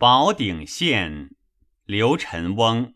[0.00, 1.32] 宝鼎县，
[1.84, 2.94] 刘辰翁。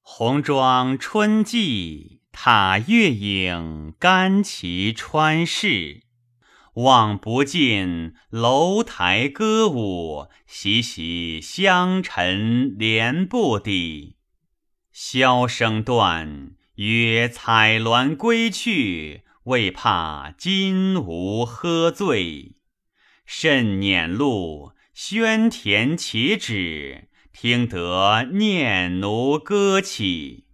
[0.00, 6.02] 红妆春季，踏月影，干旗穿市。
[6.74, 14.16] 望不尽楼台歌舞，习习香尘帘布底。
[14.92, 22.56] 箫声断，曰彩鸾归去，未怕金吾喝醉。
[23.24, 30.46] 甚辇路，宣田且止，听得念奴歌起。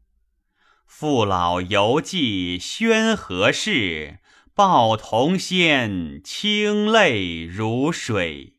[0.86, 4.20] 父老犹记宣和事，
[4.54, 8.54] 抱童仙清泪如水。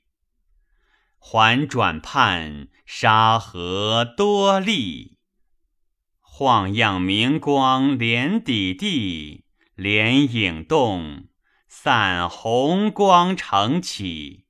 [1.17, 5.17] 还转畔沙河多丽，
[6.20, 11.27] 晃漾明光连底地，连影动。
[11.67, 14.45] 散红光成起，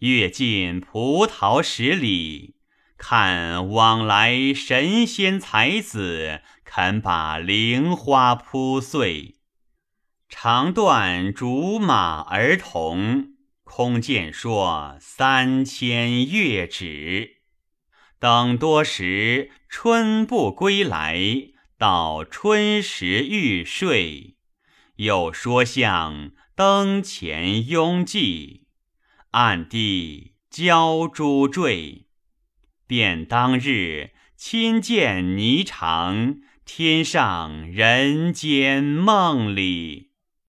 [0.00, 2.56] 跃进葡萄十里，
[2.96, 9.36] 看往来神仙才子，肯把菱花铺碎。
[10.28, 17.36] 长断竹马儿童，空见说三千月止。
[18.18, 21.18] 等多时春不归来，
[21.76, 24.36] 到春时欲睡。
[24.96, 28.64] 又说向灯前拥寂，
[29.32, 32.06] 暗地交珠坠。
[32.86, 40.09] 便当日亲见霓裳，天上人间梦里。